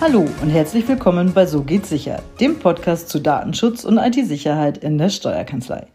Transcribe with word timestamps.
Hallo 0.00 0.26
und 0.40 0.48
herzlich 0.48 0.88
willkommen 0.88 1.34
bei 1.34 1.44
So 1.44 1.62
geht's 1.62 1.90
sicher, 1.90 2.22
dem 2.40 2.58
Podcast 2.58 3.10
zu 3.10 3.18
Datenschutz 3.18 3.84
und 3.84 3.98
IT-Sicherheit 3.98 4.78
in 4.78 4.96
der 4.96 5.10
Steuerkanzlei. 5.10 5.88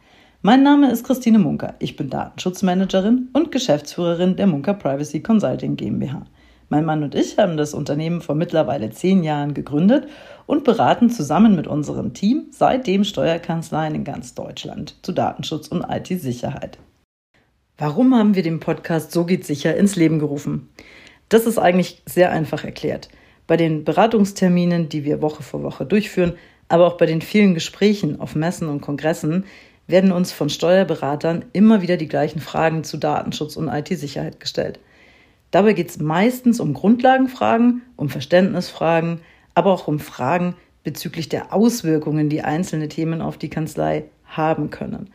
Mein 0.43 0.61
Name 0.61 0.91
ist 0.91 1.03
Christine 1.03 1.39
Munker. 1.39 1.73
Ich 1.79 1.95
bin 1.95 2.11
Datenschutzmanagerin 2.11 3.29
und 3.33 3.51
Geschäftsführerin 3.51 4.35
der 4.35 4.45
Munker 4.45 4.75
Privacy 4.75 5.23
Consulting 5.23 5.75
GmbH. 5.75 6.27
Mein 6.69 6.85
Mann 6.85 7.01
und 7.01 7.15
ich 7.15 7.39
haben 7.39 7.57
das 7.57 7.73
Unternehmen 7.73 8.21
vor 8.21 8.35
mittlerweile 8.35 8.91
zehn 8.91 9.23
Jahren 9.23 9.55
gegründet 9.55 10.07
und 10.45 10.63
beraten 10.63 11.09
zusammen 11.09 11.55
mit 11.55 11.65
unserem 11.65 12.13
Team 12.13 12.45
seitdem 12.51 13.05
Steuerkanzleien 13.05 13.95
in 13.95 14.03
ganz 14.03 14.35
Deutschland 14.35 14.97
zu 15.01 15.13
Datenschutz 15.13 15.67
und 15.67 15.83
IT-Sicherheit. 15.89 16.77
Warum 17.79 18.13
haben 18.13 18.35
wir 18.35 18.43
den 18.43 18.59
Podcast 18.59 19.11
So 19.11 19.25
geht 19.25 19.47
sicher 19.47 19.75
ins 19.75 19.95
Leben 19.95 20.19
gerufen? 20.19 20.69
Das 21.29 21.47
ist 21.47 21.57
eigentlich 21.57 22.03
sehr 22.05 22.29
einfach 22.29 22.63
erklärt. 22.63 23.09
Bei 23.47 23.57
den 23.57 23.83
Beratungsterminen, 23.83 24.89
die 24.89 25.03
wir 25.03 25.21
Woche 25.21 25.43
für 25.43 25.61
Woche 25.61 25.85
durchführen, 25.85 26.33
aber 26.67 26.87
auch 26.87 26.97
bei 26.97 27.05
den 27.05 27.21
vielen 27.21 27.53
Gesprächen 27.53 28.19
auf 28.19 28.35
Messen 28.35 28.67
und 28.67 28.81
Kongressen, 28.81 29.45
werden 29.87 30.11
uns 30.11 30.31
von 30.31 30.49
Steuerberatern 30.49 31.45
immer 31.53 31.81
wieder 31.81 31.97
die 31.97 32.07
gleichen 32.07 32.39
Fragen 32.41 32.83
zu 32.83 32.97
Datenschutz 32.97 33.55
und 33.55 33.67
IT-Sicherheit 33.67 34.39
gestellt. 34.39 34.79
Dabei 35.51 35.73
geht 35.73 35.89
es 35.89 35.99
meistens 35.99 36.59
um 36.59 36.73
Grundlagenfragen, 36.73 37.83
um 37.95 38.09
Verständnisfragen, 38.09 39.21
aber 39.53 39.71
auch 39.73 39.87
um 39.87 39.99
Fragen 39.99 40.55
bezüglich 40.83 41.29
der 41.29 41.53
Auswirkungen, 41.53 42.29
die 42.29 42.41
einzelne 42.41 42.89
Themen 42.89 43.21
auf 43.21 43.37
die 43.37 43.49
Kanzlei 43.49 44.05
haben 44.25 44.69
können. 44.71 45.09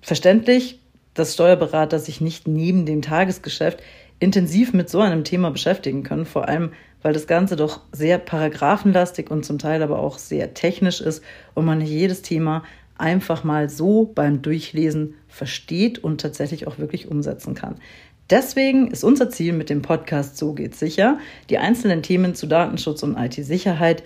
Verständlich, 0.00 0.80
dass 1.14 1.34
Steuerberater 1.34 1.98
sich 1.98 2.20
nicht 2.20 2.48
neben 2.48 2.86
dem 2.86 3.02
Tagesgeschäft 3.02 3.80
intensiv 4.20 4.72
mit 4.72 4.88
so 4.88 5.00
einem 5.00 5.24
Thema 5.24 5.50
beschäftigen 5.50 6.02
können, 6.04 6.26
vor 6.26 6.46
allem 6.48 6.70
weil 7.02 7.14
das 7.14 7.26
Ganze 7.26 7.56
doch 7.56 7.80
sehr 7.92 8.18
paragraphenlastig 8.18 9.30
und 9.30 9.44
zum 9.44 9.58
Teil 9.58 9.82
aber 9.82 9.98
auch 9.98 10.18
sehr 10.18 10.54
technisch 10.54 11.00
ist 11.00 11.24
und 11.54 11.64
man 11.64 11.78
nicht 11.78 11.90
jedes 11.90 12.22
Thema 12.22 12.62
einfach 12.98 13.44
mal 13.44 13.70
so 13.70 14.04
beim 14.14 14.42
Durchlesen 14.42 15.14
versteht 15.26 15.98
und 15.98 16.20
tatsächlich 16.20 16.66
auch 16.66 16.78
wirklich 16.78 17.08
umsetzen 17.08 17.54
kann. 17.54 17.76
Deswegen 18.28 18.90
ist 18.90 19.02
unser 19.02 19.30
Ziel 19.30 19.54
mit 19.54 19.70
dem 19.70 19.82
Podcast 19.82 20.36
So 20.36 20.52
geht's 20.52 20.78
sicher, 20.78 21.18
die 21.48 21.58
einzelnen 21.58 22.02
Themen 22.02 22.34
zu 22.34 22.46
Datenschutz 22.46 23.02
und 23.02 23.16
IT-Sicherheit 23.16 24.04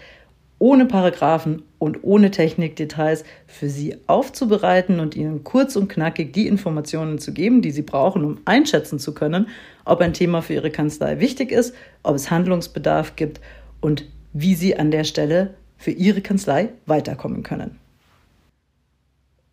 ohne 0.65 0.87
Paragraphen 0.87 1.62
und 1.79 2.05
ohne 2.05 2.31
Technikdetails 2.31 3.25
für 3.47 3.69
Sie 3.69 3.98
aufzubereiten 4.07 4.98
und 4.98 5.15
Ihnen 5.15 5.45
kurz 5.45 5.77
und 5.77 5.89
knackig 5.89 6.33
die 6.33 6.47
Informationen 6.47 7.19
zu 7.19 7.34
geben, 7.34 7.61
die 7.61 7.70
Sie 7.70 7.83
brauchen, 7.83 8.25
um 8.25 8.39
einschätzen 8.47 8.98
zu 8.98 9.12
können, 9.12 9.48
ob 9.85 10.01
ein 10.01 10.15
Thema 10.15 10.41
für 10.41 10.55
Ihre 10.55 10.70
Kanzlei 10.70 11.20
wichtig 11.20 11.53
ist, 11.53 11.75
ob 12.03 12.17
es 12.17 12.31
Handlungsbedarf 12.31 13.15
gibt 13.15 13.42
und 13.83 14.07
wie 14.33 14.55
Sie 14.55 14.75
an 14.75 14.91
der 14.91 15.05
Stelle 15.05 15.53
für 15.77 15.91
Ihre 15.91 16.23
Kanzlei 16.23 16.70
weiterkommen 16.87 17.42
können. 17.42 17.79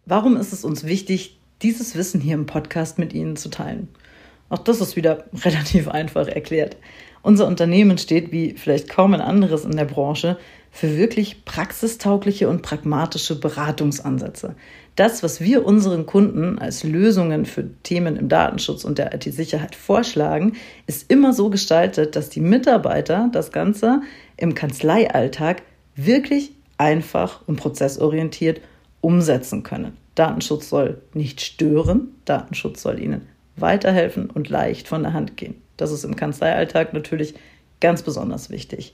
Warum 0.05 0.37
ist 0.37 0.53
es 0.53 0.63
uns 0.63 0.85
wichtig, 0.85 1.41
dieses 1.61 1.93
Wissen 1.97 2.21
hier 2.21 2.35
im 2.35 2.45
Podcast 2.45 2.99
mit 2.99 3.11
Ihnen 3.11 3.35
zu 3.35 3.49
teilen? 3.49 3.89
Auch 4.47 4.59
das 4.59 4.79
ist 4.79 4.95
wieder 4.95 5.25
relativ 5.43 5.89
einfach 5.89 6.29
erklärt. 6.29 6.77
Unser 7.21 7.47
Unternehmen 7.47 7.97
steht, 7.97 8.31
wie 8.31 8.51
vielleicht 8.51 8.87
kaum 8.87 9.13
ein 9.13 9.21
anderes 9.21 9.65
in 9.65 9.75
der 9.75 9.85
Branche, 9.85 10.37
für 10.71 10.97
wirklich 10.97 11.43
praxistaugliche 11.43 12.49
und 12.49 12.61
pragmatische 12.61 13.39
Beratungsansätze. 13.39 14.55
Das, 14.95 15.21
was 15.21 15.41
wir 15.41 15.65
unseren 15.65 16.05
Kunden 16.05 16.59
als 16.59 16.83
Lösungen 16.83 17.45
für 17.45 17.69
Themen 17.83 18.15
im 18.15 18.29
Datenschutz 18.29 18.83
und 18.83 18.97
der 18.97 19.13
IT-Sicherheit 19.13 19.75
vorschlagen, 19.75 20.53
ist 20.87 21.11
immer 21.11 21.33
so 21.33 21.49
gestaltet, 21.49 22.15
dass 22.15 22.29
die 22.29 22.41
Mitarbeiter 22.41 23.29
das 23.31 23.51
Ganze 23.51 24.01
im 24.37 24.55
Kanzleialltag 24.55 25.61
wirklich 25.95 26.51
einfach 26.77 27.41
und 27.47 27.57
prozessorientiert 27.57 28.61
umsetzen 29.01 29.63
können. 29.63 29.97
Datenschutz 30.15 30.69
soll 30.69 31.01
nicht 31.13 31.41
stören, 31.41 32.15
Datenschutz 32.25 32.81
soll 32.81 32.99
ihnen 32.99 33.27
weiterhelfen 33.55 34.29
und 34.29 34.49
leicht 34.49 34.87
von 34.87 35.03
der 35.03 35.13
Hand 35.13 35.37
gehen. 35.37 35.55
Das 35.77 35.91
ist 35.91 36.03
im 36.03 36.15
Kanzleialltag 36.15 36.93
natürlich 36.93 37.33
ganz 37.79 38.03
besonders 38.03 38.49
wichtig. 38.49 38.93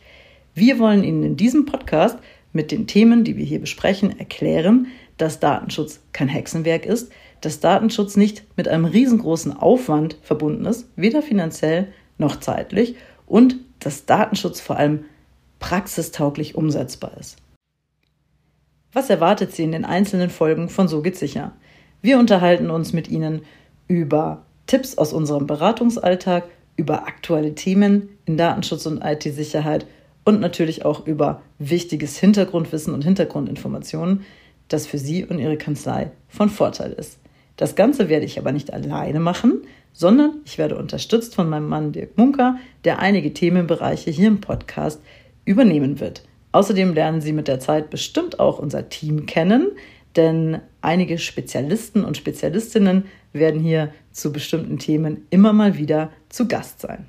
Wir 0.53 0.79
wollen 0.79 1.03
Ihnen 1.03 1.23
in 1.23 1.37
diesem 1.37 1.65
Podcast 1.65 2.17
mit 2.53 2.71
den 2.71 2.87
Themen, 2.87 3.23
die 3.23 3.37
wir 3.37 3.45
hier 3.45 3.59
besprechen, 3.59 4.17
erklären, 4.19 4.87
dass 5.17 5.39
Datenschutz 5.39 5.99
kein 6.13 6.27
Hexenwerk 6.27 6.85
ist, 6.85 7.11
dass 7.41 7.59
Datenschutz 7.59 8.17
nicht 8.17 8.43
mit 8.55 8.67
einem 8.67 8.85
riesengroßen 8.85 9.55
Aufwand 9.55 10.17
verbunden 10.21 10.65
ist, 10.65 10.89
weder 10.95 11.21
finanziell 11.21 11.87
noch 12.17 12.39
zeitlich, 12.39 12.95
und 13.25 13.57
dass 13.79 14.05
Datenschutz 14.05 14.59
vor 14.59 14.77
allem 14.77 15.05
praxistauglich 15.59 16.55
umsetzbar 16.55 17.17
ist. 17.19 17.37
Was 18.93 19.09
erwartet 19.09 19.53
Sie 19.53 19.63
in 19.63 19.71
den 19.71 19.85
einzelnen 19.85 20.29
Folgen 20.29 20.69
von 20.69 20.87
So 20.87 21.01
geht's 21.01 21.19
sicher? 21.19 21.53
Wir 22.01 22.19
unterhalten 22.19 22.69
uns 22.69 22.93
mit 22.93 23.07
Ihnen 23.07 23.41
über 23.87 24.45
Tipps 24.65 24.97
aus 24.97 25.13
unserem 25.13 25.45
Beratungsalltag, 25.45 26.45
über 26.75 27.07
aktuelle 27.07 27.55
Themen 27.55 28.09
in 28.25 28.37
Datenschutz 28.37 28.85
und 28.85 29.03
IT-Sicherheit 29.03 29.85
und 30.27 30.41
natürlich 30.41 30.83
auch 30.83 31.07
über 31.07 31.41
wichtiges 31.57 32.17
Hintergrundwissen 32.17 32.93
und 32.93 33.05
Hintergrundinformationen, 33.05 34.25
das 34.67 34.85
für 34.85 34.97
Sie 34.97 35.23
und 35.23 35.39
Ihre 35.39 35.55
Kanzlei 35.55 36.11
von 36.27 36.49
Vorteil 36.49 36.91
ist. 36.91 37.19
Das 37.55 37.75
Ganze 37.75 38.09
werde 38.09 38.25
ich 38.25 38.37
aber 38.37 38.51
nicht 38.51 38.73
alleine 38.73 39.21
machen, 39.21 39.61
sondern 39.93 40.41
ich 40.43 40.57
werde 40.57 40.77
unterstützt 40.77 41.33
von 41.33 41.47
meinem 41.49 41.69
Mann 41.69 41.93
Dirk 41.93 42.17
Munker, 42.17 42.57
der 42.83 42.99
einige 42.99 43.33
Themenbereiche 43.33 44.11
hier 44.11 44.27
im 44.27 44.41
Podcast 44.41 45.01
übernehmen 45.45 46.01
wird. 46.01 46.23
Außerdem 46.51 46.93
lernen 46.93 47.21
Sie 47.21 47.31
mit 47.31 47.47
der 47.47 47.61
Zeit 47.61 47.89
bestimmt 47.89 48.37
auch 48.37 48.59
unser 48.59 48.89
Team 48.89 49.27
kennen, 49.27 49.71
denn 50.17 50.59
einige 50.81 51.19
Spezialisten 51.19 52.03
und 52.03 52.17
Spezialistinnen 52.17 53.05
werden 53.31 53.61
hier 53.61 53.93
zu 54.11 54.33
bestimmten 54.33 54.77
Themen 54.77 55.25
immer 55.29 55.53
mal 55.53 55.77
wieder 55.77 56.11
zu 56.27 56.49
Gast 56.49 56.81
sein. 56.81 57.05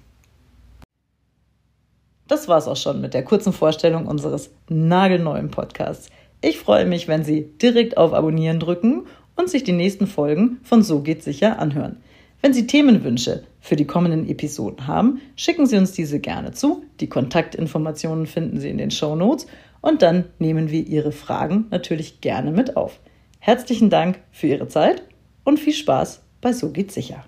Das 2.29 2.47
war's 2.47 2.69
auch 2.69 2.77
schon 2.77 3.01
mit 3.01 3.15
der 3.15 3.25
kurzen 3.25 3.55
Vorstellung 3.55 4.07
unseres 4.07 4.51
nagelneuen 4.69 5.51
Podcasts. 5.51 6.11
Ich 6.43 6.59
freue 6.59 6.85
mich, 6.85 7.09
wenn 7.09 7.25
Sie 7.25 7.51
direkt 7.61 7.97
auf 7.97 8.13
Abonnieren 8.13 8.61
drücken 8.61 9.07
und 9.35 9.49
sich 9.49 9.65
die 9.65 9.73
nächsten 9.73 10.07
Folgen 10.07 10.61
von 10.63 10.83
So 10.83 11.01
geht's 11.01 11.25
sicher 11.25 11.59
anhören. 11.59 11.97
Wenn 12.43 12.53
Sie 12.53 12.67
Themenwünsche 12.67 13.45
für 13.61 13.77
die 13.77 13.87
kommenden 13.87 14.29
Episoden 14.29 14.87
haben, 14.87 15.21
schicken 15.37 15.67
Sie 15.67 15.79
uns 15.79 15.93
diese 15.93 16.21
gerne 16.21 16.53
zu. 16.53 16.85
Die 17.01 17.09
Kontaktinformationen 17.09 18.27
finden 18.27 18.61
Sie 18.61 18.69
in 18.69 18.79
den 18.79 18.91
Show 18.91 19.17
Notes 19.17 19.47
und 19.81 20.03
dann 20.03 20.27
nehmen 20.39 20.71
wir 20.71 20.87
Ihre 20.87 21.13
Fragen 21.13 21.67
natürlich 21.71 22.21
gerne 22.21 22.53
mit 22.53 22.77
auf. 22.77 23.01
Herzlichen 23.41 23.89
Dank 23.89 24.21
für 24.31 24.49
Ihre 24.49 24.69
Zeit 24.69 25.03
und 25.45 25.59
viel 25.59 25.73
Spaß 25.73 26.21
bei 26.43 26.53
So 26.53 26.71
geht's 26.71 26.95
sicher. 26.95 27.25